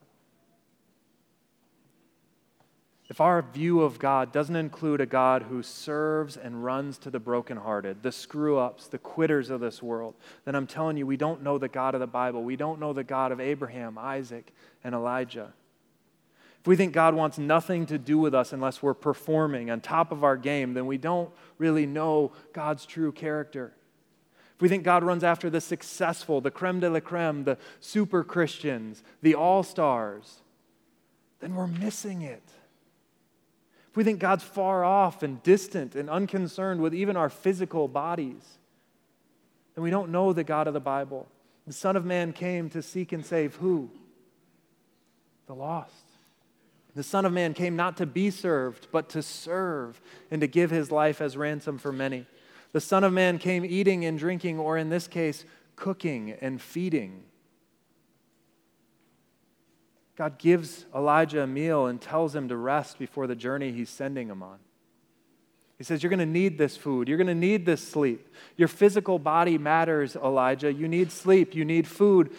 [3.08, 7.20] If our view of God doesn't include a God who serves and runs to the
[7.20, 10.14] brokenhearted, the screw ups, the quitters of this world,
[10.46, 12.42] then I'm telling you, we don't know the God of the Bible.
[12.42, 15.52] We don't know the God of Abraham, Isaac, and Elijah.
[16.60, 20.10] If we think God wants nothing to do with us unless we're performing on top
[20.10, 23.74] of our game, then we don't really know God's true character.
[24.62, 29.03] We think God runs after the successful, the creme de la creme, the super Christians,
[29.20, 30.38] the all stars,
[31.40, 32.44] then we're missing it.
[33.90, 38.61] If we think God's far off and distant and unconcerned with even our physical bodies,
[39.75, 41.27] then we don't know the God of the Bible.
[41.66, 43.90] The Son of Man came to seek and save who?
[45.48, 46.05] The lost.
[46.94, 50.70] The Son of Man came not to be served, but to serve and to give
[50.70, 52.27] his life as ransom for many.
[52.72, 55.44] The Son of Man came eating and drinking, or in this case,
[55.76, 57.24] cooking and feeding.
[60.16, 64.28] God gives Elijah a meal and tells him to rest before the journey he's sending
[64.28, 64.58] him on.
[65.78, 67.08] He says, You're going to need this food.
[67.08, 68.28] You're going to need this sleep.
[68.56, 70.72] Your physical body matters, Elijah.
[70.72, 71.54] You need sleep.
[71.54, 72.30] You need food.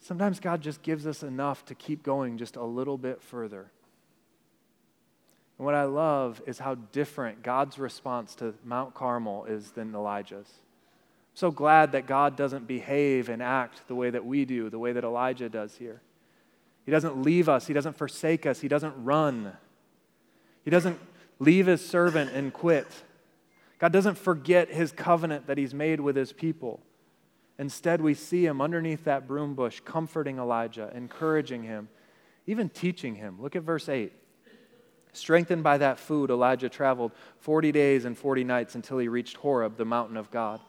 [0.00, 3.70] Sometimes God just gives us enough to keep going just a little bit further.
[5.62, 10.48] And what I love is how different God's response to Mount Carmel is than Elijah's.
[10.48, 14.80] I'm so glad that God doesn't behave and act the way that we do, the
[14.80, 16.02] way that Elijah does here.
[16.84, 19.52] He doesn't leave us, He doesn't forsake us, He doesn't run.
[20.64, 20.98] He doesn't
[21.38, 22.88] leave His servant and quit.
[23.78, 26.80] God doesn't forget His covenant that He's made with His people.
[27.56, 31.88] Instead, we see Him underneath that broom bush, comforting Elijah, encouraging him,
[32.48, 33.40] even teaching him.
[33.40, 34.12] Look at verse 8.
[35.12, 39.76] Strengthened by that food, Elijah traveled 40 days and 40 nights until he reached Horeb,
[39.76, 40.60] the mountain of God.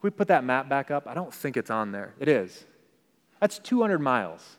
[0.00, 1.06] we put that map back up?
[1.06, 2.14] I don't think it's on there.
[2.18, 2.64] It is.
[3.40, 4.56] That's 200 miles.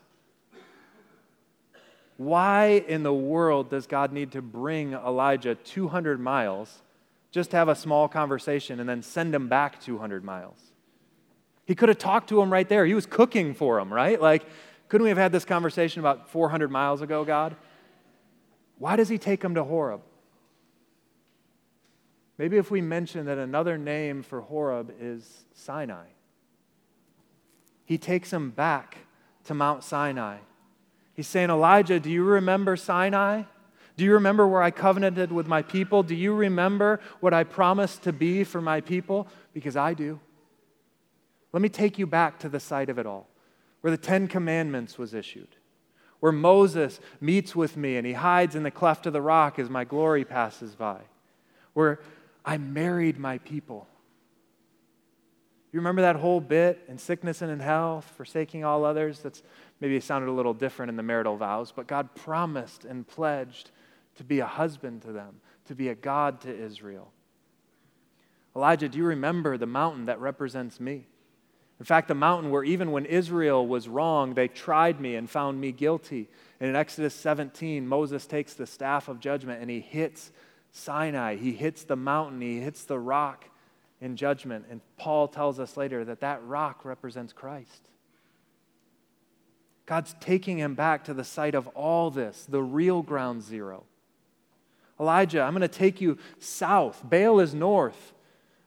[2.17, 6.81] Why in the world does God need to bring Elijah 200 miles
[7.31, 10.57] just to have a small conversation and then send him back 200 miles?
[11.65, 12.85] He could have talked to him right there.
[12.85, 14.21] He was cooking for him, right?
[14.21, 14.43] Like,
[14.89, 17.55] couldn't we have had this conversation about 400 miles ago, God?
[18.83, 20.01] Why does he take them to Horeb?
[22.37, 26.07] Maybe if we mention that another name for Horeb is Sinai.
[27.85, 28.97] He takes them back
[29.45, 30.39] to Mount Sinai.
[31.13, 33.43] He's saying, Elijah, do you remember Sinai?
[33.95, 36.03] Do you remember where I covenanted with my people?
[36.03, 39.29] Do you remember what I promised to be for my people?
[39.53, 40.19] Because I do.
[41.53, 43.29] Let me take you back to the site of it all,
[43.79, 45.55] where the Ten Commandments was issued
[46.23, 49.69] where Moses meets with me and he hides in the cleft of the rock as
[49.69, 51.01] my glory passes by,
[51.73, 51.99] where
[52.45, 53.89] I married my people.
[55.73, 59.19] You remember that whole bit in sickness and in health, forsaking all others?
[59.19, 59.43] That's
[59.81, 63.71] maybe it sounded a little different in the marital vows, but God promised and pledged
[64.15, 67.11] to be a husband to them, to be a God to Israel.
[68.55, 71.05] Elijah, do you remember the mountain that represents me?
[71.83, 75.59] In fact, the mountain where even when Israel was wrong, they tried me and found
[75.59, 76.29] me guilty.
[76.61, 80.31] And in Exodus 17, Moses takes the staff of judgment and he hits
[80.71, 81.35] Sinai.
[81.35, 83.49] He hits the mountain, he hits the rock
[83.99, 84.63] in judgment.
[84.71, 87.89] And Paul tells us later that that rock represents Christ.
[89.85, 93.83] God's taking him back to the site of all this, the real ground zero.
[95.01, 97.01] Elijah, I'm going to take you south.
[97.03, 98.13] Baal is north.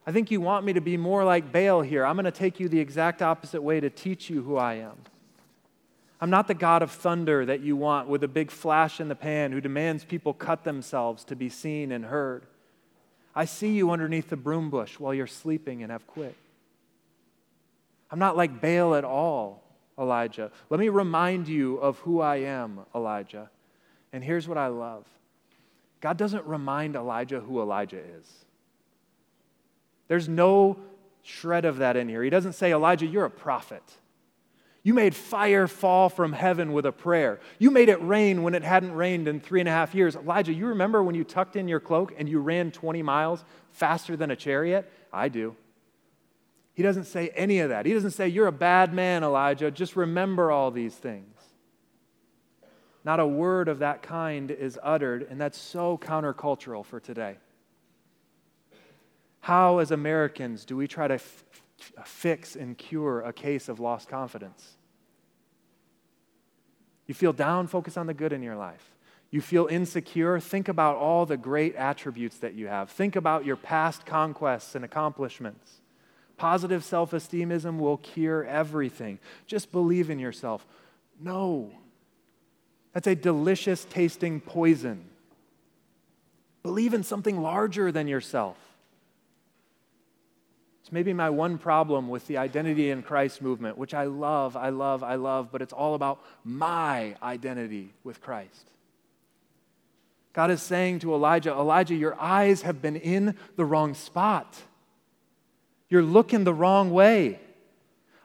[0.06, 2.06] I think you want me to be more like Baal here.
[2.06, 4.96] I'm going to take you the exact opposite way to teach you who I am.
[6.20, 9.16] I'm not the God of thunder that you want with a big flash in the
[9.16, 12.46] pan who demands people cut themselves to be seen and heard.
[13.34, 16.36] I see you underneath the broom bush while you're sleeping and have quit.
[18.10, 19.62] I'm not like Baal at all,
[19.98, 20.52] Elijah.
[20.70, 23.50] Let me remind you of who I am, Elijah.
[24.12, 25.04] And here's what I love
[26.00, 28.45] God doesn't remind Elijah who Elijah is.
[30.08, 30.78] There's no
[31.22, 32.22] shred of that in here.
[32.22, 33.82] He doesn't say, Elijah, you're a prophet.
[34.82, 37.40] You made fire fall from heaven with a prayer.
[37.58, 40.14] You made it rain when it hadn't rained in three and a half years.
[40.14, 44.16] Elijah, you remember when you tucked in your cloak and you ran 20 miles faster
[44.16, 44.88] than a chariot?
[45.12, 45.56] I do.
[46.74, 47.84] He doesn't say any of that.
[47.84, 49.72] He doesn't say, You're a bad man, Elijah.
[49.72, 51.34] Just remember all these things.
[53.02, 57.38] Not a word of that kind is uttered, and that's so countercultural for today.
[59.46, 61.44] How, as Americans, do we try to f-
[62.04, 64.74] fix and cure a case of lost confidence?
[67.06, 68.96] You feel down, focus on the good in your life.
[69.30, 72.90] You feel insecure, think about all the great attributes that you have.
[72.90, 75.74] Think about your past conquests and accomplishments.
[76.36, 79.20] Positive self esteemism will cure everything.
[79.46, 80.66] Just believe in yourself.
[81.20, 81.70] No.
[82.92, 85.04] That's a delicious tasting poison.
[86.64, 88.65] Believe in something larger than yourself.
[90.86, 94.68] It's maybe my one problem with the identity in Christ movement, which I love, I
[94.68, 98.70] love, I love, but it's all about my identity with Christ.
[100.32, 104.56] God is saying to Elijah, Elijah, your eyes have been in the wrong spot.
[105.88, 107.40] You're looking the wrong way.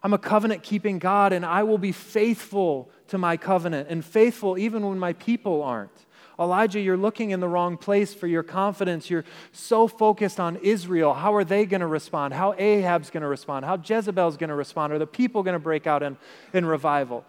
[0.04, 4.60] I'm a covenant keeping God, and I will be faithful to my covenant and faithful
[4.60, 6.06] even when my people aren't.
[6.42, 9.10] Elijah, you're looking in the wrong place for your confidence.
[9.10, 11.14] You're so focused on Israel.
[11.14, 12.34] How are they going to respond?
[12.34, 13.66] How Ahab's going to respond?
[13.66, 14.92] How Jezebel's going to respond?
[14.92, 16.18] Are the people going to break out in,
[16.52, 17.24] in revival?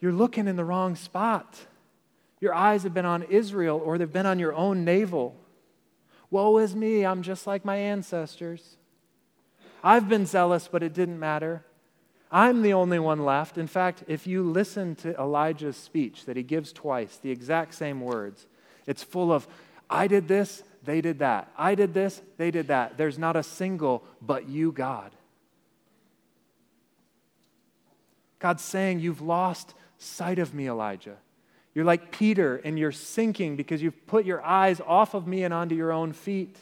[0.00, 1.58] You're looking in the wrong spot.
[2.40, 5.34] Your eyes have been on Israel or they've been on your own navel.
[6.30, 8.76] Woe is me, I'm just like my ancestors.
[9.82, 11.64] I've been zealous, but it didn't matter.
[12.34, 13.58] I'm the only one left.
[13.58, 18.00] In fact, if you listen to Elijah's speech that he gives twice, the exact same
[18.00, 18.48] words,
[18.88, 19.46] it's full of,
[19.88, 21.48] I did this, they did that.
[21.56, 22.98] I did this, they did that.
[22.98, 25.12] There's not a single, but you, God.
[28.40, 31.18] God's saying, You've lost sight of me, Elijah.
[31.72, 35.54] You're like Peter, and you're sinking because you've put your eyes off of me and
[35.54, 36.58] onto your own feet.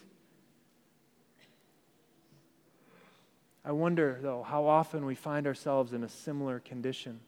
[3.65, 7.21] I wonder, though, how often we find ourselves in a similar condition.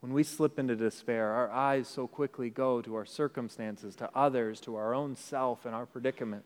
[0.00, 4.60] When we slip into despair, our eyes so quickly go to our circumstances, to others,
[4.60, 6.44] to our own self and our predicament.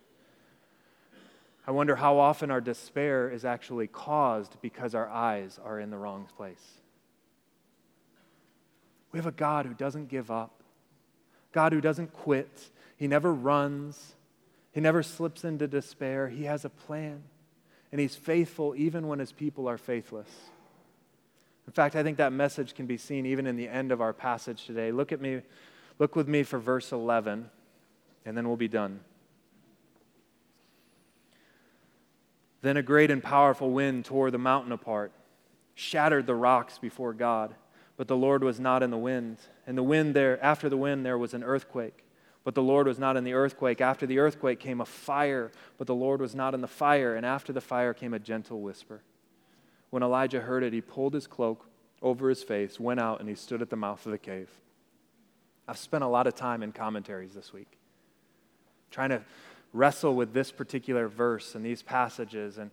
[1.67, 5.97] I wonder how often our despair is actually caused because our eyes are in the
[5.97, 6.81] wrong place.
[9.13, 10.63] We have a God who doesn't give up,
[11.53, 12.71] God who doesn't quit.
[12.97, 14.17] He never runs,
[14.73, 16.29] He never slips into despair.
[16.29, 17.23] He has a plan
[17.95, 20.27] and he's faithful even when his people are faithless.
[21.69, 24.13] In fact, I think that message can be seen even in the end of our
[24.13, 24.91] passage today.
[24.91, 25.43] Look at me,
[26.01, 27.49] look with me for verse 11,
[28.25, 28.99] and then we'll be done.
[32.63, 35.13] Then a great and powerful wind tore the mountain apart,
[35.77, 37.55] shattered the rocks before God,
[37.97, 39.39] but the Lord was not in the wind.
[39.69, 42.04] And the wind there, after the wind, there was an earthquake.
[42.45, 43.81] But the Lord was not in the earthquake.
[43.81, 47.15] After the earthquake came a fire, but the Lord was not in the fire.
[47.17, 49.01] And after the fire came a gentle whisper.
[49.91, 51.67] When Elijah heard it, he pulled his cloak
[52.03, 54.51] over his face, went out, and he stood at the mouth of the cave.
[55.67, 57.79] I've spent a lot of time in commentaries this week
[58.91, 59.23] trying to
[59.73, 62.59] wrestle with this particular verse and these passages.
[62.59, 62.71] And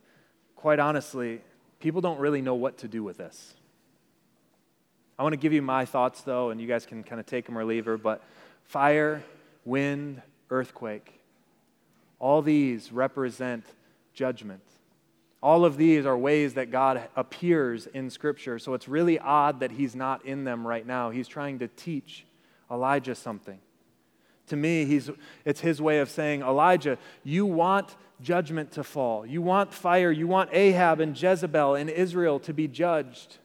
[0.56, 1.42] quite honestly,
[1.80, 3.56] people don't really know what to do with this.
[5.18, 7.46] I want to give you my thoughts, though, and you guys can kind of take
[7.46, 7.98] them or leave her.
[7.98, 8.24] But
[8.66, 9.24] fire
[9.66, 11.22] wind, earthquake.
[12.20, 13.66] All these represent
[14.14, 14.62] judgment.
[15.42, 18.60] All of these are ways that God appears in Scripture.
[18.60, 21.10] So it's really odd that he's not in them right now.
[21.10, 22.26] He's trying to teach
[22.70, 23.60] Elijah something.
[24.48, 25.10] To me, he's,
[25.46, 29.26] it's his way of saying, Elijah, you want judgment to fall.
[29.26, 30.12] You want fire.
[30.12, 33.38] You want Ahab and Jezebel and Israel to be judged.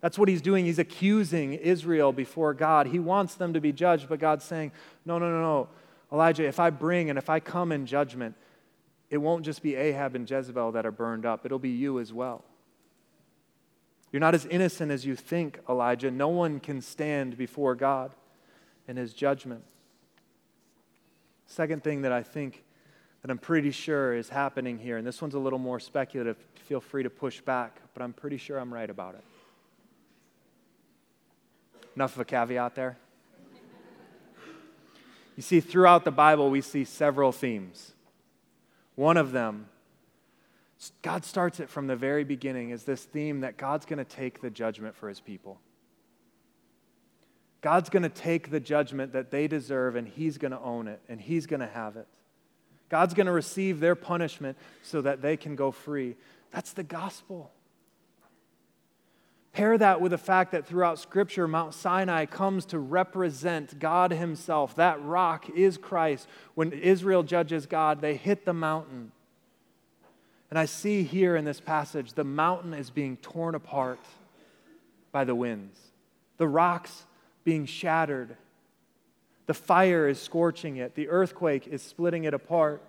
[0.00, 0.64] That's what he's doing.
[0.64, 2.86] He's accusing Israel before God.
[2.86, 4.72] He wants them to be judged, but God's saying,
[5.04, 5.68] No, no, no, no.
[6.12, 8.34] Elijah, if I bring and if I come in judgment,
[9.10, 12.12] it won't just be Ahab and Jezebel that are burned up, it'll be you as
[12.12, 12.44] well.
[14.12, 16.10] You're not as innocent as you think, Elijah.
[16.10, 18.12] No one can stand before God
[18.88, 19.62] in his judgment.
[21.46, 22.64] Second thing that I think
[23.22, 26.80] that I'm pretty sure is happening here, and this one's a little more speculative, feel
[26.80, 29.24] free to push back, but I'm pretty sure I'm right about it.
[31.96, 32.96] Enough of a caveat there?
[35.36, 37.92] You see, throughout the Bible, we see several themes.
[38.94, 39.68] One of them,
[41.02, 44.40] God starts it from the very beginning, is this theme that God's going to take
[44.40, 45.58] the judgment for his people.
[47.60, 51.00] God's going to take the judgment that they deserve and He's going to own it
[51.08, 52.08] and He's going to have it.
[52.88, 56.16] God's going to receive their punishment so that they can go free.
[56.50, 57.52] That's the gospel.
[59.52, 64.76] Pair that with the fact that throughout Scripture, Mount Sinai comes to represent God Himself.
[64.76, 66.28] That rock is Christ.
[66.54, 69.10] When Israel judges God, they hit the mountain.
[70.50, 74.00] And I see here in this passage, the mountain is being torn apart
[75.12, 75.78] by the winds.
[76.38, 77.06] The rocks
[77.44, 78.36] being shattered.
[79.46, 82.84] The fire is scorching it, the earthquake is splitting it apart.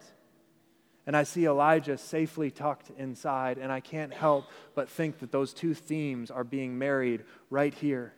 [1.07, 4.45] And I see Elijah safely tucked inside, and I can't help
[4.75, 8.13] but think that those two themes are being married right here.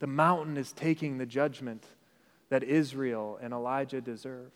[0.00, 1.84] The mountain is taking the judgment
[2.48, 4.50] that Israel and Elijah deserve.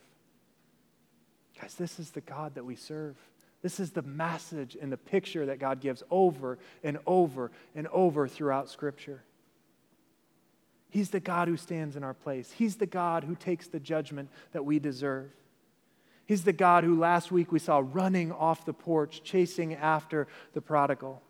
[1.60, 3.16] Guys, this is the God that we serve.
[3.60, 8.26] This is the message and the picture that God gives over and over and over
[8.26, 9.22] throughout Scripture.
[10.90, 12.50] He's the God who stands in our place.
[12.50, 15.30] He's the God who takes the judgment that we deserve.
[16.26, 20.60] He's the God who last week we saw running off the porch, chasing after the
[20.60, 21.22] prodigal.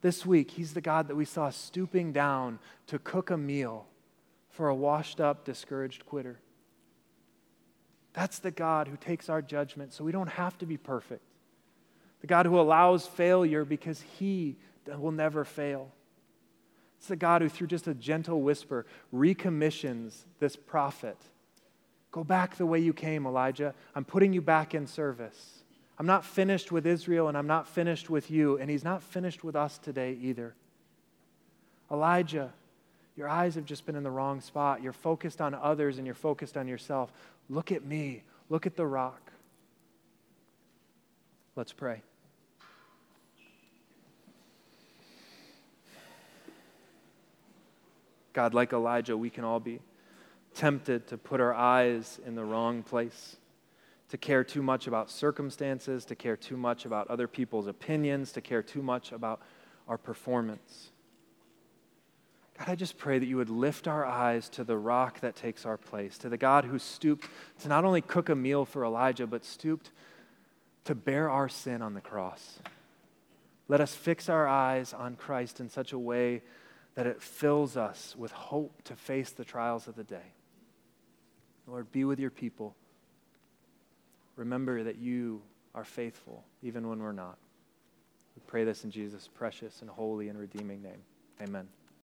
[0.00, 3.86] This week, He's the God that we saw stooping down to cook a meal
[4.50, 6.38] for a washed up, discouraged quitter.
[8.12, 11.22] That's the God who takes our judgment so we don't have to be perfect.
[12.22, 14.56] The God who allows failure because He
[14.86, 15.90] will never fail.
[16.98, 21.18] It's the God who, through just a gentle whisper, recommissions this prophet.
[22.16, 23.74] Go back the way you came, Elijah.
[23.94, 25.62] I'm putting you back in service.
[25.98, 29.44] I'm not finished with Israel and I'm not finished with you, and He's not finished
[29.44, 30.54] with us today either.
[31.92, 32.54] Elijah,
[33.18, 34.82] your eyes have just been in the wrong spot.
[34.82, 37.12] You're focused on others and you're focused on yourself.
[37.50, 38.22] Look at me.
[38.48, 39.30] Look at the rock.
[41.54, 42.00] Let's pray.
[48.32, 49.80] God, like Elijah, we can all be
[50.56, 53.36] tempted to put our eyes in the wrong place,
[54.08, 58.40] to care too much about circumstances, to care too much about other people's opinions, to
[58.40, 59.40] care too much about
[59.86, 60.90] our performance.
[62.58, 65.66] God, I just pray that you would lift our eyes to the rock that takes
[65.66, 67.28] our place, to the God who stooped
[67.60, 69.90] to not only cook a meal for Elijah, but stooped
[70.84, 72.60] to bear our sin on the cross.
[73.68, 76.42] Let us fix our eyes on Christ in such a way
[76.94, 80.32] that it fills us with hope to face the trials of the day.
[81.66, 82.74] Lord, be with your people.
[84.36, 85.42] Remember that you
[85.74, 87.38] are faithful, even when we're not.
[88.36, 91.02] We pray this in Jesus' precious and holy and redeeming name.
[91.42, 91.68] Amen.